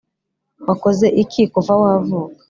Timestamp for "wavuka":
1.81-2.39